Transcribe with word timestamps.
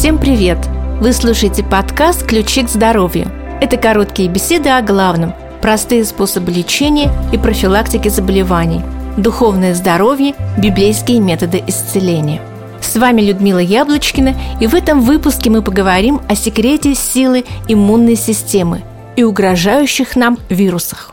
Всем 0.00 0.18
привет! 0.18 0.56
Вы 1.02 1.12
слушаете 1.12 1.62
подкаст 1.62 2.26
«Ключи 2.26 2.62
к 2.62 2.70
здоровью». 2.70 3.30
Это 3.60 3.76
короткие 3.76 4.30
беседы 4.30 4.70
о 4.70 4.80
главном, 4.80 5.34
простые 5.60 6.06
способы 6.06 6.50
лечения 6.50 7.12
и 7.34 7.36
профилактики 7.36 8.08
заболеваний, 8.08 8.80
духовное 9.18 9.74
здоровье, 9.74 10.34
библейские 10.56 11.20
методы 11.20 11.62
исцеления. 11.66 12.40
С 12.80 12.96
вами 12.96 13.20
Людмила 13.20 13.58
Яблочкина, 13.58 14.34
и 14.58 14.66
в 14.66 14.74
этом 14.74 15.02
выпуске 15.02 15.50
мы 15.50 15.60
поговорим 15.60 16.22
о 16.30 16.34
секрете 16.34 16.94
силы 16.94 17.44
иммунной 17.68 18.16
системы 18.16 18.80
и 19.16 19.22
угрожающих 19.22 20.16
нам 20.16 20.38
вирусах. 20.48 21.12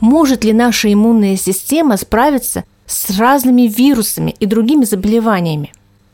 Может 0.00 0.44
ли 0.44 0.52
наша 0.52 0.92
иммунная 0.92 1.38
система 1.38 1.96
справиться 1.96 2.64
с 2.84 3.18
разными 3.18 3.62
вирусами 3.62 4.34
и 4.38 4.44
другими 4.44 4.84
заболеваниями? 4.84 5.72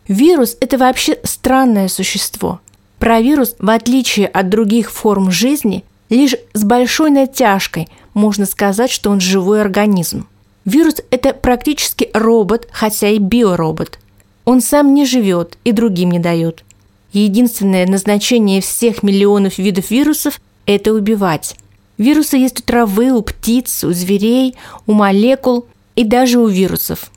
Вирус– 0.09 0.57
это 0.61 0.77
вообще 0.77 1.19
странное 1.25 1.89
существо. 1.89 2.61
Про 2.99 3.21
вирус, 3.21 3.55
в 3.59 3.71
отличие 3.71 4.27
от 4.27 4.49
других 4.49 4.91
форм 4.91 5.31
жизни, 5.31 5.85
лишь 6.11 6.37
с 6.53 6.63
большой 6.63 7.11
натяжкой 7.11 7.89
можно 8.13 8.47
сказать, 8.47 8.91
что 8.91 9.11
он 9.11 9.21
живой 9.21 9.61
организм. 9.61 10.27
Вирус– 10.65 10.97
это 11.11 11.33
практически 11.33 12.11
робот, 12.13 12.69
хотя 12.71 13.09
и 13.09 13.19
биоробот. 13.19 13.99
Он 14.45 14.61
сам 14.61 14.95
не 14.95 15.07
живет 15.07 15.59
и 15.65 15.73
другим 15.73 16.11
не 16.11 16.19
дает. 16.19 16.65
Единственное 17.13 17.87
назначение 17.87 18.61
всех 18.61 19.03
миллионов 19.03 19.59
видов 19.59 19.91
вирусов– 19.91 20.41
это 20.67 20.93
убивать. 20.93 21.57
Вирусы 21.97 22.37
есть 22.37 22.61
у 22.61 22.63
травы, 22.63 23.13
у 23.13 23.23
птиц, 23.23 23.85
у 23.85 23.93
зверей, 23.93 24.57
у 24.87 24.93
молекул 24.93 25.67
и 25.97 26.05
даже 26.05 26.39
у 26.39 26.47
вирусов. 26.47 27.11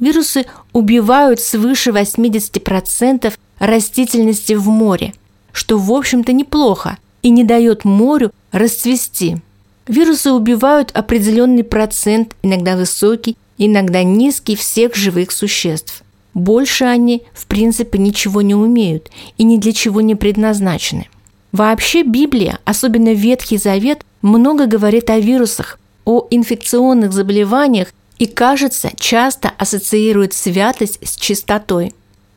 Вирусы 0.00 0.44
убивают 0.74 1.40
свыше 1.40 1.90
80% 1.90 3.32
растительности 3.58 4.52
в 4.52 4.68
море, 4.68 5.14
что, 5.52 5.78
в 5.78 5.90
общем-то, 5.90 6.34
неплохо 6.34 6.98
и 7.22 7.30
не 7.30 7.44
дает 7.44 7.86
морю 7.86 8.32
расцвести. 8.52 9.38
Вирусы 9.86 10.32
убивают 10.32 10.90
определенный 10.92 11.64
процент, 11.64 12.36
иногда 12.42 12.76
высокий, 12.76 13.38
иногда 13.56 14.02
низкий 14.02 14.56
всех 14.56 14.94
живых 14.94 15.30
существ. 15.30 16.02
Больше 16.34 16.84
они, 16.84 17.22
в 17.32 17.46
принципе, 17.46 17.98
ничего 17.98 18.42
не 18.42 18.54
умеют 18.54 19.10
и 19.38 19.44
ни 19.44 19.56
для 19.56 19.72
чего 19.72 20.00
не 20.00 20.16
предназначены. 20.16 21.06
Вообще 21.52 22.02
Библия, 22.02 22.58
особенно 22.64 23.14
Ветхий 23.14 23.58
Завет, 23.58 24.04
много 24.22 24.66
говорит 24.66 25.08
о 25.10 25.20
вирусах, 25.20 25.78
о 26.04 26.26
инфекционных 26.30 27.12
заболеваниях 27.12 27.92
и, 28.24 28.26
кажется, 28.26 28.90
часто 28.96 29.52
ассоциирует 29.58 30.32
святость 30.32 30.98
с 31.06 31.14
чистотой. 31.16 31.92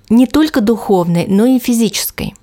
Не 0.09 0.27
только 0.27 0.59
духовной, 0.59 1.27
но 1.27 1.45
и 1.45 1.59
физической. 1.59 2.33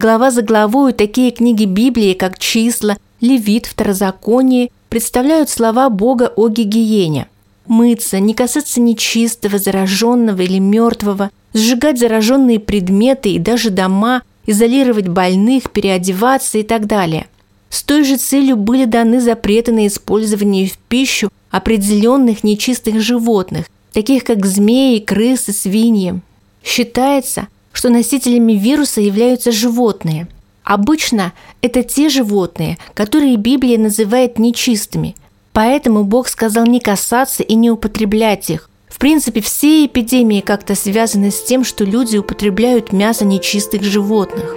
Глава 0.00 0.32
за 0.32 0.42
главою 0.42 0.92
такие 0.92 1.30
книги 1.30 1.64
Библии, 1.64 2.14
как 2.14 2.40
«Числа», 2.40 2.96
«Левит», 3.20 3.66
«Второзаконие» 3.66 4.70
представляют 4.88 5.48
слова 5.48 5.90
Бога 5.90 6.32
о 6.34 6.48
гигиене. 6.48 7.28
Мыться, 7.68 8.18
не 8.18 8.34
касаться 8.34 8.80
нечистого, 8.80 9.58
зараженного 9.58 10.42
или 10.42 10.58
мертвого, 10.58 11.30
сжигать 11.52 12.00
зараженные 12.00 12.58
предметы 12.58 13.30
и 13.30 13.38
даже 13.38 13.70
дома, 13.70 14.22
изолировать 14.44 15.06
больных, 15.06 15.70
переодеваться 15.70 16.58
и 16.58 16.64
так 16.64 16.86
далее. 16.86 17.28
С 17.70 17.84
той 17.84 18.02
же 18.02 18.16
целью 18.16 18.56
были 18.56 18.86
даны 18.86 19.20
запреты 19.20 19.70
на 19.70 19.86
использование 19.86 20.66
в 20.66 20.76
пищу 20.78 21.30
определенных 21.50 22.44
нечистых 22.44 23.00
животных, 23.00 23.66
таких 23.92 24.24
как 24.24 24.44
змеи, 24.46 24.98
крысы, 24.98 25.52
свиньи. 25.52 26.20
Считается, 26.62 27.48
что 27.72 27.90
носителями 27.90 28.52
вируса 28.54 29.00
являются 29.00 29.52
животные. 29.52 30.28
Обычно 30.64 31.32
это 31.62 31.82
те 31.82 32.08
животные, 32.08 32.76
которые 32.94 33.36
Библия 33.36 33.78
называет 33.78 34.38
нечистыми. 34.38 35.16
Поэтому 35.52 36.04
Бог 36.04 36.28
сказал 36.28 36.66
не 36.66 36.78
касаться 36.78 37.42
и 37.42 37.54
не 37.54 37.70
употреблять 37.70 38.50
их. 38.50 38.68
В 38.88 38.98
принципе, 38.98 39.40
все 39.40 39.86
эпидемии 39.86 40.40
как-то 40.40 40.74
связаны 40.74 41.30
с 41.30 41.42
тем, 41.42 41.64
что 41.64 41.84
люди 41.84 42.16
употребляют 42.16 42.92
мясо 42.92 43.24
нечистых 43.24 43.82
животных. 43.82 44.54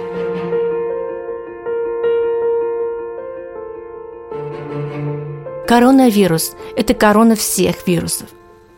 Коронавирус– 5.72 6.52
это 6.76 6.92
корона 6.92 7.34
всех 7.34 7.88
вирусов. 7.88 8.28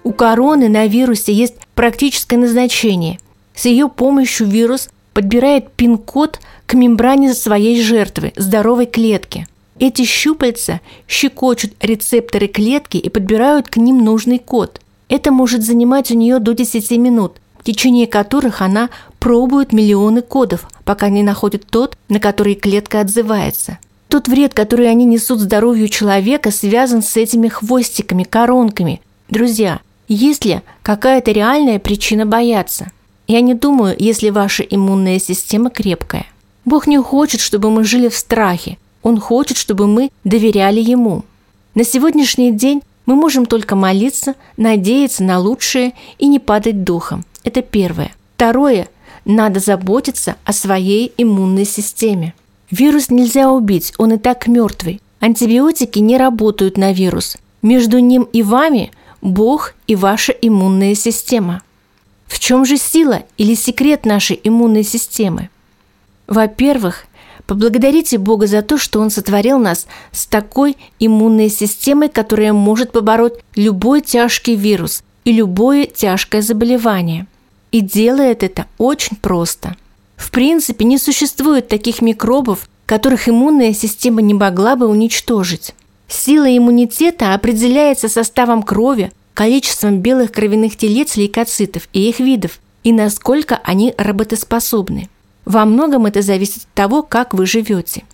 У 0.05 0.13
короны 0.13 0.69
на 0.69 0.87
вирусе 0.87 1.33
есть 1.33 1.57
практическое 1.75 2.37
назначение. 2.37 3.19
С 3.53 3.65
ее 3.65 3.89
помощью 3.89 4.47
вирус 4.47 4.91
подбирает 5.13 5.73
пин-код 5.73 6.39
к 6.67 6.75
мембране 6.75 7.35
своей 7.35 7.83
жертвы– 7.83 8.33
здоровой 8.37 8.87
клетки. 8.87 9.49
Эти 9.81 10.05
щупальца 10.05 10.81
щекочут 11.09 11.73
рецепторы 11.81 12.47
клетки 12.47 12.99
и 12.99 13.09
подбирают 13.09 13.67
к 13.67 13.77
ним 13.77 14.05
нужный 14.05 14.39
код. 14.39 14.81
Это 15.09 15.33
может 15.33 15.65
занимать 15.65 16.13
у 16.13 16.15
нее 16.15 16.39
до 16.39 16.55
10 16.55 16.93
минут, 16.93 17.39
в 17.59 17.65
течение 17.65 18.07
которых 18.07 18.63
она 18.63 18.89
пробует 19.19 19.73
миллионы 19.73 20.23
кодов, 20.23 20.69
пока 20.85 21.09
не 21.09 21.25
находит 21.25 21.67
тот, 21.67 21.99
на 22.09 22.21
который 22.21 22.55
клетка 22.55 23.01
отзывается. 23.01 23.79
Тот 24.15 24.29
вред, 24.29 24.55
который 24.55 24.89
они 24.89 25.05
несут 25.07 25.41
здоровью 25.41 25.89
человека, 25.89 26.53
связан 26.53 27.03
с 27.03 27.17
этими 27.17 27.49
хвостиками, 27.49 28.23
коронками. 28.23 29.01
Друзья, 29.29 29.81
есть 30.07 30.45
ли 30.45 30.61
какая-то 30.85 31.33
реальная 31.33 31.81
причина 31.81 32.25
бояться? 32.25 32.93
Я 33.27 33.41
не 33.41 33.55
думаю, 33.55 33.97
если 33.99 34.31
ваша 34.31 34.63
иммунная 34.63 35.19
система 35.19 35.69
крепкая. 35.69 36.27
Бог 36.65 36.87
не 36.87 36.97
хочет, 36.99 37.41
чтобы 37.41 37.73
мы 37.73 37.83
жили 37.83 38.07
в 38.07 38.15
страхе. 38.15 38.79
Он 39.03 39.19
хочет, 39.19 39.57
чтобы 39.57 39.89
мы 39.89 40.13
доверяли 40.23 40.79
Ему. 40.79 41.25
На 41.75 41.83
сегодняшний 41.83 42.53
день 42.53 42.83
мы 43.07 43.17
можем 43.17 43.47
только 43.47 43.75
молиться, 43.75 44.37
надеяться 44.57 45.25
на 45.25 45.41
лучшее 45.41 45.93
и 46.21 46.29
не 46.29 46.39
падать 46.39 46.85
духом. 46.85 47.25
Это 47.43 47.63
первое. 47.63 48.13
Второе. 48.37 48.87
Надо 49.25 49.59
заботиться 49.59 50.37
о 50.45 50.53
своей 50.53 51.13
иммунной 51.17 51.65
системе. 51.65 52.33
Вирус 52.77 53.09
нельзя 53.09 53.53
убить, 53.53 53.95
он 53.99 54.15
и 54.15 54.19
так 54.19 54.49
мертвый. 54.49 55.01
Антибиотики 55.21 56.01
не 56.01 56.17
работают 56.17 56.77
на 56.77 56.93
вирус. 56.93 57.37
Между 57.63 58.01
ним 58.01 58.25
и 58.33 58.43
вами 58.43 58.91
Бог 59.23 59.75
и 59.87 59.95
ваша 59.95 60.33
иммунная 60.33 60.97
система. 60.97 61.63
В 62.27 62.41
чем 62.41 62.65
же 62.65 62.77
сила 62.77 63.23
или 63.39 63.55
секрет 63.55 64.05
нашей 64.05 64.41
иммунной 64.43 64.83
системы? 64.83 65.51
Во-первых, 66.27 67.05
поблагодарите 67.47 68.19
Бога 68.19 68.49
за 68.49 68.61
то, 68.61 68.77
что 68.77 68.99
Он 68.99 69.11
сотворил 69.11 69.61
нас 69.61 69.87
с 70.11 70.27
такой 70.27 70.77
иммунной 70.99 71.51
системой, 71.51 72.09
которая 72.09 72.53
может 72.53 72.91
побороть 72.91 73.35
любой 73.55 74.01
тяжкий 74.01 74.57
вирус 74.57 75.05
и 75.25 75.31
любое 75.31 75.87
тяжкое 75.87 76.43
заболевание. 76.43 77.29
И 77.71 77.83
делает 77.83 78.43
это 78.43 78.67
очень 78.79 79.17
просто– 79.17 79.77
в 80.17 80.31
принципе, 80.31 80.85
не 80.85 80.99
существует 80.99 81.69
таких 81.69 82.01
микробов, 82.03 82.69
которых 82.87 83.29
иммунная 83.29 83.73
система 83.73 84.23
не 84.23 84.35
могла 84.35 84.77
бы 84.77 84.87
уничтожить. 84.87 85.75
Сила 86.09 86.57
иммунитета 86.57 87.35
определяется 87.35 88.09
составом 88.09 88.63
крови, 88.63 89.13
количеством 89.33 90.01
белых 90.01 90.33
кровяных 90.33 90.77
телец 90.77 91.17
лейкоцитов 91.17 91.89
и 91.93 92.09
их 92.09 92.21
видов, 92.21 92.61
и 92.85 92.93
насколько 92.93 93.61
они 93.65 93.95
работоспособны. 93.97 95.09
Во 95.45 95.65
многом 95.65 96.07
это 96.07 96.23
зависит 96.23 96.63
от 96.63 96.75
того, 96.75 97.03
как 97.03 97.35
вы 97.35 97.47
живете. 97.47 98.05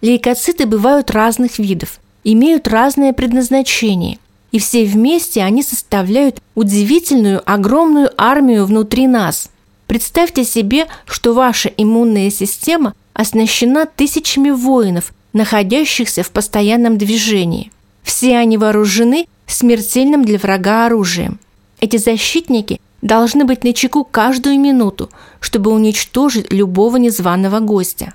Лейкоциты 0.00 0.66
бывают 0.66 1.10
разных 1.10 1.58
видов, 1.58 2.00
имеют 2.24 2.68
разное 2.68 3.12
предназначение, 3.12 4.18
и 4.52 4.58
все 4.58 4.84
вместе 4.84 5.42
они 5.42 5.62
составляют 5.62 6.40
удивительную 6.54 7.42
огромную 7.50 8.10
армию 8.16 8.66
внутри 8.66 9.06
нас– 9.06 9.50
Представьте 9.88 10.44
себе, 10.44 10.86
что 11.06 11.32
ваша 11.32 11.70
иммунная 11.70 12.30
система 12.30 12.92
оснащена 13.14 13.86
тысячами 13.86 14.50
воинов, 14.50 15.14
находящихся 15.32 16.22
в 16.22 16.30
постоянном 16.30 16.98
движении. 16.98 17.72
Все 18.02 18.36
они 18.36 18.58
вооружены 18.58 19.26
смертельным 19.46 20.26
для 20.26 20.38
врага 20.38 20.84
оружием. 20.84 21.40
Эти 21.80 21.96
защитники 21.96 22.82
должны 23.00 23.46
быть 23.46 23.64
на 23.64 23.72
чеку 23.72 24.04
каждую 24.04 24.60
минуту, 24.60 25.08
чтобы 25.40 25.72
уничтожить 25.72 26.52
любого 26.52 26.98
незваного 26.98 27.60
гостя. 27.60 28.12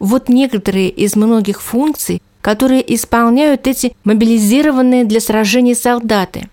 Вот 0.00 0.28
некоторые 0.28 0.88
из 0.88 1.14
многих 1.14 1.62
функций, 1.62 2.20
которые 2.40 2.82
исполняют 2.94 3.68
эти 3.68 3.94
мобилизированные 4.02 5.04
для 5.04 5.20
сражений 5.20 5.76
солдаты. 5.76 6.48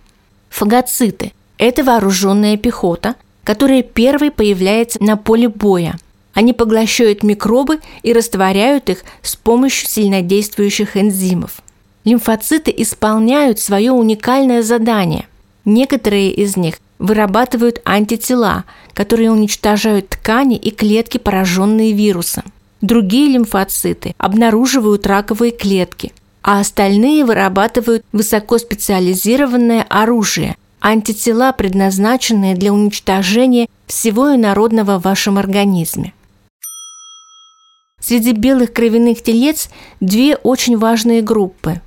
Фагоциты– 0.50 1.34
это 1.58 1.84
вооруженная 1.84 2.58
пехота, 2.58 3.16
которая 3.44 3.84
первой 3.84 4.32
появляется 4.32 5.02
на 5.02 5.18
поле 5.18 5.48
боя. 5.48 5.98
Они 6.34 6.52
поглощают 6.52 7.24
микробы 7.24 7.80
и 8.04 8.12
растворяют 8.12 8.90
их 8.90 9.04
с 9.22 9.36
помощью 9.36 9.88
сильнодействующих 9.88 10.98
энзимов. 10.98 11.62
Лимфоциты 12.04 12.74
исполняют 12.76 13.60
свое 13.60 13.92
уникальное 13.92 14.62
задание. 14.62 15.28
Некоторые 15.64 16.32
из 16.34 16.58
них 16.58 16.76
вырабатывают 17.00 17.82
антитела, 17.86 18.66
которые 18.94 19.32
уничтожают 19.32 20.10
ткани 20.10 20.58
и 20.58 20.72
клетки, 20.72 21.18
пораженные 21.18 21.94
вирусом. 21.94 22.44
Другие 22.82 23.30
лимфоциты 23.30 24.14
обнаруживают 24.18 25.08
раковые 25.08 25.52
клетки, 25.52 26.14
а 26.42 26.60
остальные 26.60 27.26
вырабатывают 27.26 28.04
высокоспециализированное 28.12 29.86
оружие– 29.90 30.58
антитела, 30.86 31.52
предназначенные 31.52 32.56
для 32.56 32.72
уничтожения 32.72 33.68
всего 33.88 34.36
инородного 34.36 35.00
в 35.00 35.04
вашем 35.04 35.40
организме. 35.40 36.14
Среди 38.00 38.34
белых 38.34 38.72
кровяных 38.72 39.24
телец 39.24 39.70
две 40.00 40.36
очень 40.36 40.78
важные 40.78 41.24
группы. 41.24 41.82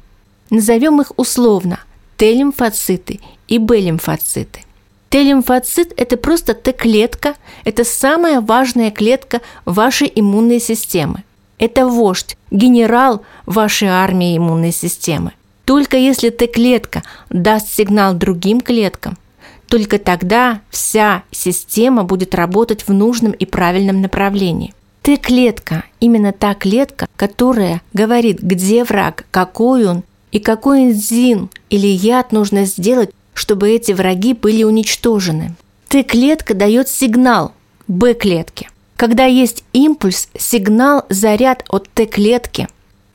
Назовем 0.50 1.00
их 1.00 1.12
условно– 1.16 1.78
Т-лимфоциты 2.16 3.20
и 3.46 3.58
Б-лимфоциты. 3.58 4.62
Т-лимфоцит– 5.10 5.92
это 5.96 6.16
просто 6.16 6.54
Т-клетка, 6.54 7.36
это 7.64 7.84
самая 7.84 8.40
важная 8.40 8.90
клетка 8.90 9.40
вашей 9.64 10.10
иммунной 10.12 10.58
системы. 10.58 11.22
Это 11.58 11.86
вождь, 11.86 12.36
генерал 12.50 13.22
вашей 13.46 13.88
армии 13.88 14.36
иммунной 14.36 14.72
системы. 14.72 15.32
Только 15.68 15.98
если 15.98 16.30
Т-клетка 16.30 17.02
даст 17.28 17.68
сигнал 17.68 18.14
другим 18.14 18.62
клеткам, 18.62 19.18
только 19.66 19.98
тогда 19.98 20.62
вся 20.70 21.24
система 21.30 22.04
будет 22.04 22.34
работать 22.34 22.88
в 22.88 22.94
нужном 22.94 23.32
и 23.32 23.44
правильном 23.44 24.00
направлении. 24.00 24.72
Т-клетка– 25.02 25.84
именно 26.00 26.32
та 26.32 26.54
клетка, 26.54 27.06
которая 27.16 27.82
говорит, 27.92 28.40
где 28.40 28.82
враг, 28.82 29.26
какой 29.30 29.84
он 29.84 30.04
и 30.32 30.38
какой 30.38 30.84
энзим 30.84 31.50
или 31.68 31.86
яд 31.86 32.32
нужно 32.32 32.64
сделать, 32.64 33.10
чтобы 33.34 33.68
эти 33.68 33.92
враги 33.92 34.32
были 34.32 34.62
уничтожены. 34.62 35.54
Т-клетка 35.88 36.54
дает 36.54 36.88
сигнал 36.88 37.52
Б-клетке. 37.88 38.70
Когда 38.96 39.26
есть 39.26 39.64
импульс, 39.74 40.30
сигнал, 40.38 41.04
заряд 41.10 41.66
от 41.68 41.90
Т-клетки, 41.90 42.68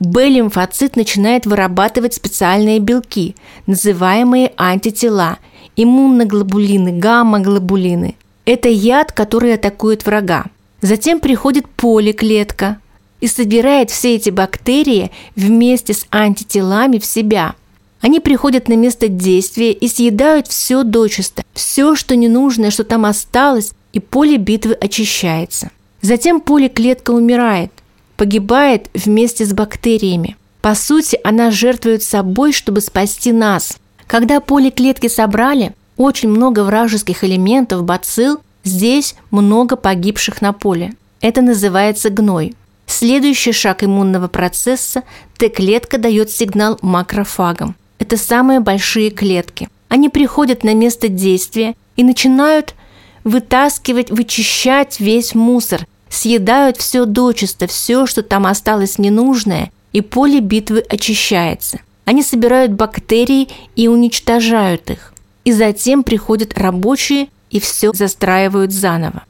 Б-лимфоцит 0.04 0.96
начинает 0.96 1.46
вырабатывать 1.46 2.14
специальные 2.14 2.80
белки, 2.80 3.36
называемые 3.68 4.52
антитела, 4.58 5.38
иммуноглобулины, 5.76 7.00
гамма-глобулины. 7.00 8.16
Это 8.46 8.68
яд, 8.70 9.12
который 9.12 9.54
атакует 9.54 10.06
врага. 10.06 10.46
Затем 10.82 11.20
приходит 11.20 11.68
поликлетка 11.70 12.80
и 13.22 13.28
собирает 13.28 13.90
все 13.90 14.16
эти 14.16 14.30
бактерии 14.30 15.12
вместе 15.36 15.94
с 15.94 16.06
антителами 16.12 17.00
в 17.00 17.06
себя– 17.06 17.56
они 18.04 18.20
приходят 18.20 18.68
на 18.68 18.74
место 18.74 19.08
действия 19.08 19.72
и 19.72 19.88
съедают 19.88 20.48
все 20.48 20.84
дочисто, 20.84 21.42
все, 21.54 21.96
что 21.96 22.18
ненужное, 22.18 22.70
что 22.70 22.84
там 22.84 23.06
осталось, 23.06 23.72
и 23.94 24.02
поле 24.02 24.36
битвы 24.36 24.74
очищается. 24.74 25.72
Затем 26.02 26.42
поле 26.42 26.68
клетка 26.68 27.12
умирает, 27.12 27.72
погибает 28.18 28.90
вместе 28.94 29.46
с 29.46 29.54
бактериями. 29.54 30.38
По 30.62 30.76
сути, 30.76 31.20
она 31.24 31.52
жертвует 31.52 32.04
собой, 32.04 32.54
чтобы 32.54 32.82
спасти 32.82 33.32
нас. 33.32 33.78
Когда 34.08 34.40
поле 34.40 34.72
клетки 34.72 35.08
собрали, 35.08 35.74
очень 35.98 36.30
много 36.30 36.64
вражеских 36.64 37.24
элементов, 37.24 37.84
бацилл, 37.84 38.40
здесь 38.64 39.16
много 39.32 39.76
погибших 39.76 40.42
на 40.42 40.54
поле. 40.54 40.94
Это 41.22 41.42
называется 41.42 42.10
гной. 42.10 42.56
Следующий 42.86 43.52
шаг 43.52 43.84
иммунного 43.84 44.28
процесса– 44.28 45.04
Т-клетка 45.38 45.98
дает 45.98 46.30
сигнал 46.32 46.78
макрофагам 46.82 47.76
это 48.04 48.18
самые 48.18 48.60
большие 48.60 49.12
клетки. 49.12 49.70
Они 49.88 50.10
приходят 50.10 50.64
на 50.66 50.74
место 50.74 51.08
действия 51.08 51.74
и 51.96 52.04
начинают 52.04 52.76
вытаскивать, 53.24 54.12
вычищать 54.12 55.00
весь 55.00 55.34
мусор, 55.34 55.88
съедают 56.14 56.78
все 56.78 57.06
дочисто, 57.06 57.68
все, 57.68 58.06
что 58.06 58.24
там 58.24 58.46
осталось 58.46 58.98
ненужное, 59.00 59.72
и 59.92 60.02
поле 60.02 60.40
битвы 60.40 60.84
очищается. 60.88 61.80
Они 62.06 62.24
собирают 62.24 62.72
бактерии 62.74 63.50
и 63.76 63.88
уничтожают 63.88 64.90
их. 64.90 65.14
И 65.46 65.52
затем 65.52 66.04
приходят 66.04 66.58
рабочие 66.58 67.28
и 67.50 67.60
все 67.60 67.94
застраивают 67.94 68.72
заново. 68.72 69.24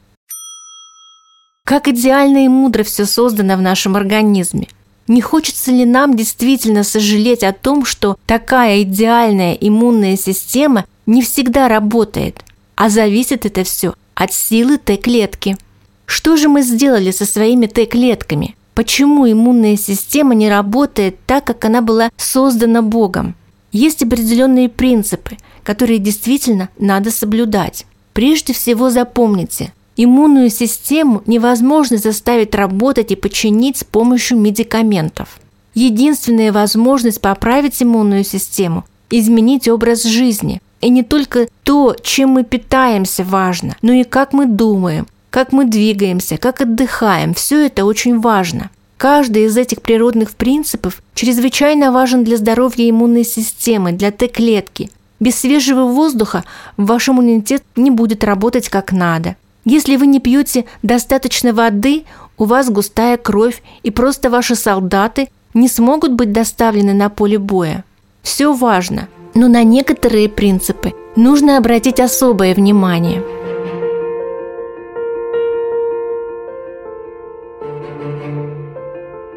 Как 1.66 1.88
идеально 1.88 2.46
и 2.46 2.48
мудро 2.48 2.84
все 2.84 3.06
создано 3.06 3.58
в 3.58 3.62
нашем 3.62 3.96
организме– 3.96 4.68
не 5.08 5.22
хочется 5.22 5.72
ли 5.72 5.86
нам 5.86 6.16
действительно 6.16 6.84
сожалеть 6.84 7.44
о 7.44 7.52
том, 7.52 7.86
что 7.86 8.18
такая 8.26 8.84
идеальная 8.84 9.54
иммунная 9.54 10.16
система 10.16 10.86
не 11.06 11.22
всегда 11.22 11.68
работает, 11.68 12.44
а 12.76 12.90
зависит 12.90 13.46
это 13.46 13.64
все 13.66 13.96
от 14.16 14.32
силы 14.32 14.78
Т-клетки? 14.78 15.58
Что 16.06 16.38
же 16.38 16.50
мы 16.50 16.62
сделали 16.62 17.12
со 17.12 17.26
своими 17.26 17.66
Т-клетками? 17.66 18.56
Почему 18.74 19.32
иммунная 19.32 19.78
система 19.78 20.36
не 20.36 20.50
работает 20.50 21.18
так, 21.26 21.46
как 21.46 21.64
она 21.66 21.82
была 21.82 22.10
создана 22.18 22.82
Богом? 22.82 23.36
Есть 23.72 24.04
определенные 24.04 24.70
принципы, 24.70 25.38
которые 25.64 26.00
действительно 26.00 26.70
надо 26.78 27.12
соблюдать. 27.12 27.86
Прежде 28.14 28.54
всего 28.54 28.90
запомните– 28.90 29.74
Иммунную 29.96 30.50
систему 30.50 31.22
невозможно 31.28 31.98
заставить 31.98 32.56
работать 32.56 33.12
и 33.12 33.16
починить 33.16 33.78
с 33.78 33.84
помощью 33.84 34.40
медикаментов. 34.40 35.40
Единственная 35.76 36.52
возможность 36.52 37.22
поправить 37.22 37.82
иммунную 37.82 38.24
систему– 38.24 38.86
изменить 39.12 39.68
образ 39.68 40.04
жизни. 40.04 40.62
И 40.82 40.90
не 40.90 41.04
только 41.04 41.48
то, 41.64 41.96
чем 42.02 42.32
мы 42.32 42.44
питаемся, 42.44 43.24
важно, 43.24 43.76
но 43.84 43.94
и 43.94 44.04
как 44.04 44.34
мы 44.34 44.48
думаем, 44.48 45.08
как 45.34 45.52
мы 45.52 45.66
двигаемся, 45.66 46.38
как 46.38 46.62
отдыхаем. 46.62 47.34
Все 47.34 47.66
это 47.66 47.86
очень 47.86 48.20
важно. 48.20 48.70
Каждый 48.98 49.46
из 49.46 49.58
этих 49.58 49.82
природных 49.82 50.36
принципов 50.36 51.02
чрезвычайно 51.16 51.92
важен 51.92 52.24
для 52.24 52.38
здоровья 52.38 52.88
иммунной 52.88 53.24
системы, 53.24 53.94
для 53.94 54.12
Т-клетки. 54.12 54.92
Без 55.20 55.40
свежего 55.40 55.86
воздуха 55.86 56.44
ваш 56.78 57.10
иммунитет 57.10 57.64
не 57.76 57.90
будет 57.90 58.24
работать 58.24 58.70
как 58.70 58.92
надо. 58.92 59.36
Если 59.66 59.96
вы 59.96 60.06
не 60.06 60.20
пьете 60.20 60.66
достаточно 60.84 61.52
воды, 61.52 62.04
у 62.38 62.46
вас 62.46 62.70
густая 62.70 63.18
кровь, 63.18 63.64
и 63.82 63.90
просто 63.90 64.30
ваши 64.30 64.54
солдаты 64.54 65.30
не 65.56 65.68
смогут 65.68 66.12
быть 66.12 66.32
доставлены 66.32 66.94
на 66.94 67.10
поле 67.10 67.40
боя. 67.40 67.86
Все 68.22 68.54
важно, 68.54 69.08
но 69.34 69.48
на 69.48 69.64
некоторые 69.64 70.30
принципы 70.30 70.94
нужно 71.16 71.58
обратить 71.58 72.00
особое 72.00 72.54
внимание. 72.54 73.43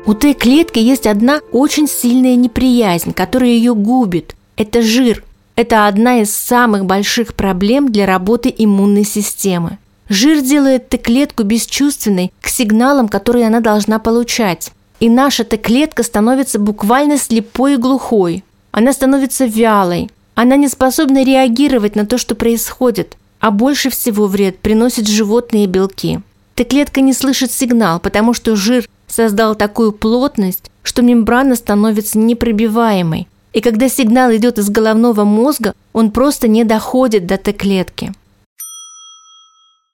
У 0.07 0.15
Т-клетки 0.15 0.79
есть 0.79 1.05
одна 1.09 1.41
очень 1.51 1.89
сильная 1.89 2.37
неприязнь, 2.37 3.13
которая 3.13 3.49
ее 3.51 3.75
губит. 3.75 4.37
Это 4.57 4.81
жир. 4.81 5.25
Это 5.57 5.89
одна 5.89 6.21
из 6.21 6.31
самых 6.33 6.85
больших 6.85 7.35
проблем 7.35 7.91
для 7.91 8.07
работы 8.07 8.55
иммунной 8.57 9.05
системы. 9.05 9.79
Жир 10.09 10.43
делает 10.43 10.89
Т-клетку 10.89 11.43
бесчувственной 11.43 12.33
к 12.41 12.47
сигналам, 12.47 13.09
которые 13.09 13.49
она 13.49 13.59
должна 13.59 13.99
получать. 13.99 14.71
И 15.01 15.11
наша 15.11 15.43
Т-клетка 15.43 16.05
становится 16.05 16.61
буквально 16.61 17.19
слепой 17.19 17.75
и 17.75 17.77
глухой. 17.77 18.45
Она 18.71 18.93
становится 18.93 19.47
вялой. 19.47 20.09
Она 20.37 20.55
не 20.55 20.69
способна 20.69 21.25
реагировать 21.25 21.97
на 21.97 22.07
то, 22.07 22.17
что 22.17 22.37
происходит. 22.37 23.17
А 23.41 23.51
больше 23.51 23.91
всего 23.91 24.29
вред 24.29 24.61
приносят 24.61 25.09
животные 25.09 25.67
белки. 25.67 26.21
Т-клетка 26.55 27.01
не 27.01 27.13
слышит 27.13 27.51
сигнал, 27.51 27.99
потому 27.99 28.35
что 28.35 28.55
жир 28.55 28.87
создал 29.07 29.55
такую 29.55 29.93
плотность, 29.93 30.71
что 30.83 31.03
мембрана 31.03 31.57
становится 31.57 32.19
непробиваемой. 32.19 33.29
И 33.53 33.61
когда 33.61 33.89
сигнал 33.89 34.35
идет 34.35 34.59
из 34.59 34.69
головного 34.69 35.25
мозга, 35.25 35.75
он 35.93 36.11
просто 36.11 36.47
не 36.49 36.65
доходит 36.65 37.27
до 37.27 37.39
Т-клетки. 37.39 38.13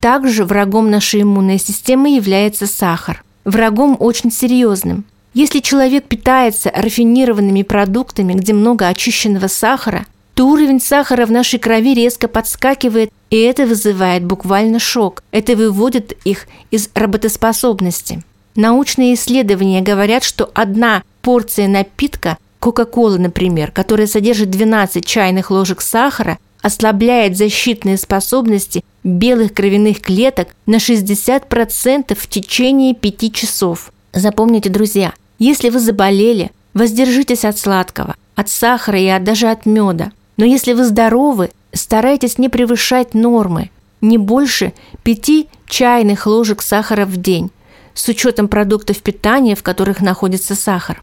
Также 0.01 0.45
врагом 0.45 0.91
нашей 0.91 1.23
иммунной 1.23 1.59
системы 1.59 2.17
является 2.17 2.67
сахар. 2.67 3.23
Врагом 3.45 3.97
очень 4.01 4.33
серьезным. 4.33 5.05
Если 5.33 5.61
человек 5.61 6.05
питается 6.05 6.73
рафинированными 6.75 7.63
продуктами, 7.63 8.35
где 8.35 8.53
много 8.53 8.89
очищенного 8.89 9.47
сахара, 9.47 10.07
то 10.35 10.49
уровень 10.49 10.81
сахара 10.81 11.25
в 11.25 11.31
нашей 11.31 11.59
крови 11.59 11.95
резко 11.95 12.27
подскакивает, 12.27 13.13
и 13.31 13.39
это 13.39 13.65
вызывает 13.65 14.25
буквально 14.25 14.79
шок. 14.79 15.23
Это 15.31 15.55
выводит 15.55 16.13
их 16.25 16.49
из 16.71 16.91
работоспособности. 16.95 18.23
Научные 18.55 19.15
исследования 19.15 19.81
говорят, 19.81 20.25
что 20.25 20.51
одна 20.55 21.03
порция 21.23 21.69
напитка, 21.69 22.39
Кока-Колы, 22.61 23.19
например, 23.19 23.71
которая 23.73 24.07
содержит 24.07 24.51
12 24.51 25.05
чайных 25.05 25.51
ложек 25.51 25.81
сахара, 25.81 26.39
ослабляет 26.61 27.37
защитные 27.37 27.97
способности 27.97 28.85
белых 29.03 29.53
кровяных 29.53 30.01
клеток 30.01 30.49
на 30.67 30.77
60% 30.77 32.15
в 32.15 32.27
течение 32.29 32.95
5 32.95 33.35
часов. 33.35 33.93
Запомните, 34.13 34.69
друзья, 34.69 35.13
если 35.39 35.71
вы 35.71 35.81
заболели, 35.81 36.53
воздержитесь 36.75 37.45
от 37.45 37.59
сладкого, 37.59 38.15
от 38.37 38.49
сахара 38.49 38.99
и 38.99 39.19
даже 39.19 39.49
от 39.49 39.67
меда. 39.67 40.13
Но 40.37 40.45
если 40.45 40.73
вы 40.73 40.85
здоровы, 40.85 41.51
Старайтесь 41.73 42.37
не 42.37 42.49
превышать 42.49 43.15
нормы, 43.15 43.71
не 44.03 44.19
больше 44.19 44.75
5 45.05 45.47
чайных 45.67 46.27
ложек 46.27 46.61
сахара 46.61 47.07
в 47.07 47.17
день, 47.17 47.51
с 47.95 48.09
учетом 48.09 48.49
продуктов 48.49 48.99
питания, 48.99 49.55
в 49.55 49.63
которых 49.63 50.01
находится 50.01 50.55
сахар. 50.55 51.03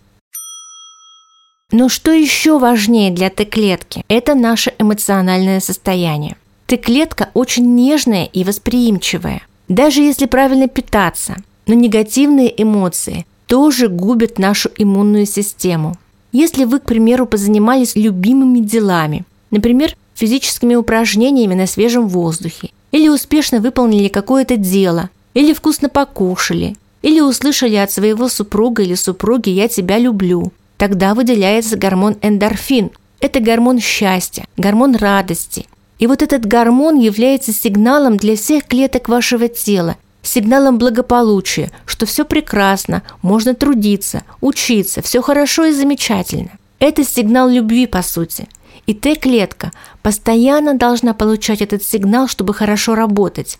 Но 1.71 1.87
что 1.87 2.11
еще 2.11 2.57
важнее 2.57 3.11
для 3.11 3.29
Т-клетки– 3.29 4.03
это 4.07 4.33
наше 4.33 4.73
эмоциональное 4.79 5.59
состояние. 5.59 6.35
Т-клетка 6.65 7.29
очень 7.33 7.75
нежная 7.75 8.25
и 8.25 8.43
восприимчивая. 8.43 9.41
Даже 9.67 10.01
если 10.01 10.25
правильно 10.25 10.67
питаться, 10.67 11.35
но 11.67 11.75
негативные 11.75 12.51
эмоции 12.61 13.25
тоже 13.45 13.87
губят 13.87 14.39
нашу 14.39 14.69
иммунную 14.77 15.27
систему. 15.27 15.95
Если 16.31 16.63
вы, 16.63 16.79
к 16.79 16.85
примеру, 16.85 17.25
позанимались 17.27 17.95
любимыми 17.95 18.59
делами, 18.59 19.25
например, 19.51 19.95
физическими 20.15 20.75
упражнениями 20.75 21.53
на 21.53 21.67
свежем 21.67 22.07
воздухе, 22.07 22.69
или 22.91 23.09
успешно 23.09 23.59
выполнили 23.59 24.07
какое-то 24.07 24.57
дело, 24.57 25.09
или 25.33 25.53
вкусно 25.53 25.89
покушали, 25.89 26.75
или 27.01 27.21
услышали 27.21 27.75
от 27.75 27.91
своего 27.91 28.27
супруга 28.29 28.83
или 28.83 28.95
супруги 28.95 29.49
«я 29.49 29.67
тебя 29.67 29.97
люблю», 29.97 30.51
тогда 30.77 31.13
выделяется 31.13 31.77
гормон 31.77 32.17
эндорфин. 32.21 32.91
Это 33.19 33.39
гормон 33.39 33.79
счастья, 33.79 34.45
гормон 34.57 34.95
радости. 34.95 35.65
И 35.99 36.07
вот 36.07 36.21
этот 36.21 36.45
гормон 36.45 36.97
является 36.97 37.51
сигналом 37.51 38.17
для 38.17 38.35
всех 38.37 38.65
клеток 38.65 39.09
вашего 39.09 39.49
тела, 39.49 39.97
сигналом 40.21 40.77
благополучия, 40.77 41.71
что 41.85 42.05
все 42.05 42.23
прекрасно, 42.23 43.03
можно 43.21 43.53
трудиться, 43.53 44.23
учиться, 44.39 45.01
все 45.01 45.21
хорошо 45.21 45.65
и 45.65 45.73
замечательно. 45.73 46.51
Это 46.79 47.03
сигнал 47.03 47.49
любви, 47.49 47.87
по 47.87 48.01
сути. 48.01 48.47
И 48.85 48.93
Т-клетка 48.93 49.71
постоянно 50.01 50.73
должна 50.75 51.13
получать 51.13 51.61
этот 51.61 51.83
сигнал, 51.83 52.27
чтобы 52.27 52.53
хорошо 52.53 52.95
работать. 52.95 53.59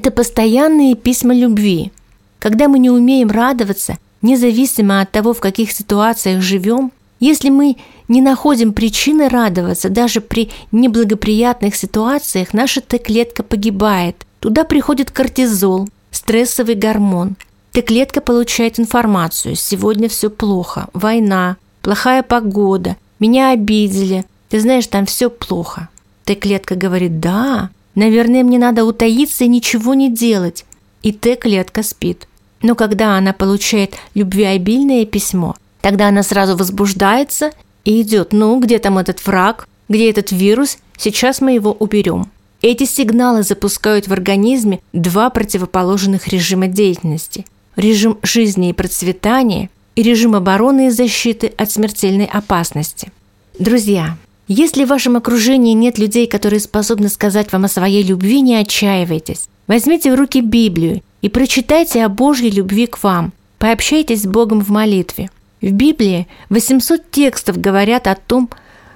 Это 0.00 0.10
постоянные 0.10 0.94
письма 0.94 1.34
любви. 1.34 1.92
Когда 2.38 2.68
мы 2.68 2.78
не 2.78 2.88
умеем 2.88 3.30
радоваться, 3.30 3.98
независимо 4.22 5.02
от 5.02 5.10
того, 5.10 5.34
в 5.34 5.40
каких 5.40 5.72
ситуациях 5.72 6.40
живем, 6.40 6.90
если 7.18 7.50
мы 7.50 7.76
не 8.08 8.22
находим 8.22 8.72
причины 8.72 9.28
радоваться, 9.28 9.90
даже 9.90 10.22
при 10.22 10.48
неблагоприятных 10.72 11.76
ситуациях, 11.76 12.54
наша 12.54 12.80
Т-клетка 12.80 13.42
погибает. 13.42 14.24
Туда 14.38 14.64
приходит 14.64 15.10
кортизол, 15.10 15.86
стрессовый 16.10 16.76
гормон. 16.76 17.36
Т-клетка 17.72 18.22
получает 18.22 18.80
информацию. 18.80 19.54
Сегодня 19.54 20.08
все 20.08 20.30
плохо. 20.30 20.88
Война, 20.94 21.58
плохая 21.82 22.22
погода, 22.22 22.96
меня 23.18 23.50
обидели. 23.50 24.24
Ты 24.48 24.60
знаешь, 24.60 24.86
там 24.86 25.04
все 25.04 25.28
плохо. 25.28 25.90
Т-клетка 26.24 26.74
говорит, 26.74 27.20
да, 27.20 27.68
наверное, 28.00 28.42
мне 28.42 28.58
надо 28.58 28.84
утаиться 28.84 29.44
и 29.44 29.48
ничего 29.48 29.94
не 29.94 30.10
делать. 30.10 30.64
И 31.02 31.12
Т-клетка 31.12 31.82
спит. 31.82 32.26
Но 32.62 32.74
когда 32.74 33.16
она 33.16 33.32
получает 33.32 33.94
любвеобильное 34.14 35.04
письмо, 35.04 35.54
тогда 35.80 36.08
она 36.08 36.22
сразу 36.22 36.56
возбуждается 36.56 37.52
и 37.84 38.00
идет, 38.00 38.32
ну, 38.32 38.58
где 38.58 38.78
там 38.78 38.98
этот 38.98 39.24
враг, 39.26 39.68
где 39.88 40.10
этот 40.10 40.32
вирус, 40.32 40.78
сейчас 40.96 41.40
мы 41.40 41.52
его 41.52 41.72
уберем. 41.72 42.30
Эти 42.62 42.84
сигналы 42.84 43.42
запускают 43.42 44.08
в 44.08 44.12
организме 44.12 44.80
два 44.92 45.30
противоположных 45.30 46.28
режима 46.28 46.66
деятельности. 46.66 47.46
Режим 47.76 48.18
жизни 48.22 48.70
и 48.70 48.74
процветания 48.74 49.70
и 49.94 50.02
режим 50.02 50.34
обороны 50.34 50.88
и 50.88 50.90
защиты 50.90 51.52
от 51.56 51.70
смертельной 51.70 52.26
опасности. 52.26 53.12
Друзья, 53.58 54.16
если 54.52 54.84
в 54.84 54.88
вашем 54.88 55.16
окружении 55.16 55.74
нет 55.74 55.96
людей, 55.96 56.26
которые 56.26 56.58
способны 56.58 57.08
сказать 57.08 57.52
вам 57.52 57.66
о 57.66 57.68
своей 57.68 58.02
любви, 58.02 58.40
не 58.40 58.56
отчаивайтесь. 58.56 59.48
Возьмите 59.68 60.10
в 60.10 60.16
руки 60.16 60.40
Библию 60.40 61.02
и 61.22 61.28
прочитайте 61.28 62.04
о 62.04 62.08
Божьей 62.08 62.50
любви 62.50 62.88
к 62.88 63.00
вам. 63.04 63.32
Пообщайтесь 63.58 64.22
с 64.22 64.26
Богом 64.26 64.60
в 64.60 64.70
молитве. 64.70 65.30
В 65.62 65.70
Библии 65.70 66.26
800 66.48 67.12
текстов 67.12 67.60
говорят 67.60 68.08
о 68.08 68.16
том, 68.16 68.50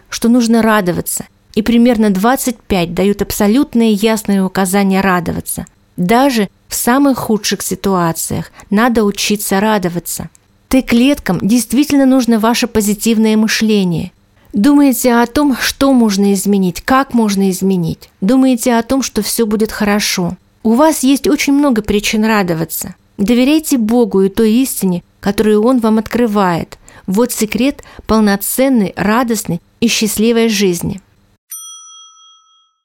что 0.09 0.29
нужно 0.29 0.61
радоваться, 0.61 1.27
и 1.55 1.63
примерно 1.63 2.11
25 2.11 2.93
дают 2.93 3.23
абсолютные 3.23 3.93
ясные 3.93 4.43
указания 4.43 5.03
радоваться. 5.03 5.67
Даже 5.97 6.49
в 6.67 6.75
самых 6.75 7.19
худших 7.19 7.63
ситуациях 7.63 8.51
надо 8.71 9.05
учиться 9.05 9.61
радоваться. 9.61 10.31
Т-клеткам 10.67 11.39
действительно 11.41 12.07
нужно 12.07 12.41
ваше 12.41 12.67
позитивное 12.67 13.37
мышление. 13.37 14.11
Думаете 14.55 15.15
о 15.15 15.27
том, 15.27 15.57
что 15.61 15.93
можно 15.93 16.33
изменить, 16.33 16.81
как 16.81 17.13
можно 17.13 17.51
изменить. 17.51 18.09
Думаете 18.21 18.77
о 18.77 18.85
том, 18.85 19.03
что 19.03 19.21
все 19.21 19.47
будет 19.47 19.73
хорошо. 19.73 20.37
У 20.63 20.75
вас 20.75 21.03
есть 21.03 21.27
очень 21.27 21.55
много 21.55 21.83
причин 21.83 22.25
радоваться. 22.25 22.95
Доверяйте 23.19 23.79
Богу 23.79 24.23
и 24.23 24.29
той 24.29 24.53
истине, 24.53 25.03
которую 25.19 25.65
Он 25.65 25.81
вам 25.81 25.99
открывает. 25.99 26.79
Вот 27.09 27.33
секрет 27.33 27.83
полноценной, 28.07 28.93
радостной 28.97 29.61
и 29.81 29.89
счастливой 29.89 30.49
жизни. 30.49 31.01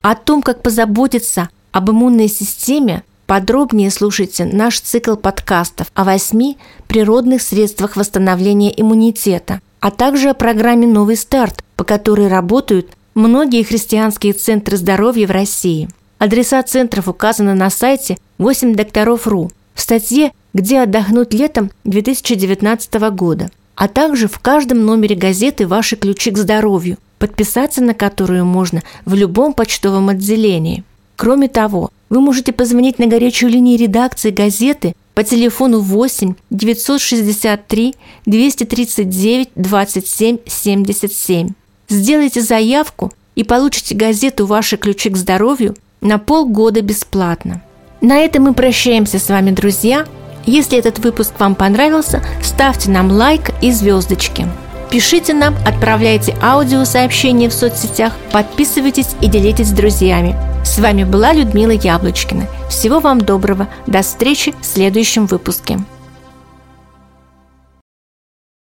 О 0.01 0.15
том, 0.15 0.41
как 0.41 0.63
позаботиться 0.63 1.49
об 1.71 1.91
иммунной 1.91 2.29
системе, 2.29 3.03
подробнее 3.27 3.91
слушайте 3.91 4.43
наш 4.43 4.79
цикл 4.79 5.15
подкастов 5.15 5.91
о 5.93 6.03
восьми 6.03 6.57
природных 6.87 7.43
средствах 7.43 7.95
восстановления 7.95 8.73
иммунитета, 8.75 9.61
а 9.79 9.91
также 9.91 10.29
о 10.29 10.33
программе 10.33 10.87
«Новый 10.87 11.15
старт», 11.15 11.63
по 11.75 11.83
которой 11.83 12.27
работают 12.27 12.91
многие 13.15 13.63
христианские 13.63 14.33
центры 14.33 14.77
здоровья 14.77 15.27
в 15.27 15.31
России– 15.31 15.89
Адреса 16.19 16.61
центров 16.63 17.07
указаны 17.07 17.53
на 17.53 17.69
сайте 17.69 18.17
8 18.39 18.75
докторов.ру 18.75 19.51
в 19.73 19.81
статье 19.81 20.33
«Где 20.53 20.81
отдохнуть 20.81 21.33
летом 21.33 21.71
2019 21.85 22.93
года», 23.11 23.49
а 23.75 23.87
также 23.87 24.27
в 24.27 24.37
каждом 24.39 24.85
номере 24.85 25.15
газеты 25.15 25.65
«Ваши 25.65 25.95
ключи 25.95 26.31
к 26.31 26.37
здоровью», 26.37 26.97
подписаться 27.19 27.81
на 27.81 27.93
которую 27.93 28.43
можно 28.43 28.81
в 29.05 29.13
любом 29.13 29.53
почтовом 29.53 30.09
отделении. 30.09 30.83
Кроме 31.15 31.47
того, 31.47 31.89
вы 32.09 32.19
можете 32.19 32.51
позвонить 32.51 32.99
на 32.99 33.07
горячую 33.07 33.51
линию 33.51 33.79
редакции 33.79 34.31
газеты 34.31 34.95
по 35.19 35.23
телефону 35.25 35.81
8 35.81 36.35
963 36.49 37.93
239 38.25 39.49
27 39.53 40.37
77. 40.45 41.49
Сделайте 41.89 42.41
заявку 42.41 43.11
и 43.35 43.43
получите 43.43 43.95
газету 43.95 44.45
«Ваши 44.45 44.77
ключи 44.77 45.09
к 45.09 45.17
здоровью» 45.17 45.75
на 45.99 46.19
полгода 46.19 46.81
бесплатно. 46.81 47.61
На 47.99 48.19
этом 48.19 48.43
мы 48.43 48.53
прощаемся 48.53 49.19
с 49.19 49.27
вами, 49.27 49.51
друзья. 49.51 50.05
Если 50.45 50.77
этот 50.77 50.99
выпуск 50.99 51.33
вам 51.37 51.53
понравился, 51.55 52.23
ставьте 52.41 52.89
нам 52.89 53.11
лайк 53.11 53.51
и 53.61 53.73
звездочки. 53.73 54.47
Пишите 54.89 55.35
нам, 55.35 55.55
отправляйте 55.65 56.35
аудиосообщения 56.41 57.47
в 57.47 57.53
соцсетях, 57.53 58.13
подписывайтесь 58.31 59.09
и 59.21 59.27
делитесь 59.27 59.67
с 59.67 59.71
друзьями. 59.71 60.35
С 60.65 60.79
вами 60.79 61.03
была 61.03 61.31
Людмила 61.31 61.71
Яблочкина. 61.71 62.47
Всего 62.69 62.99
вам 62.99 63.21
доброго. 63.21 63.67
До 63.85 64.01
встречи 64.01 64.53
в 64.59 64.65
следующем 64.65 65.27
выпуске. 65.27 65.79